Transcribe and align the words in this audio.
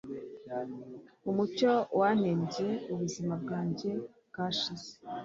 umucyo 1.29 1.71
watembye 1.99 2.67
ubuzima 2.91 3.33
bwanjye 3.43 3.89
bwashize 4.29 4.89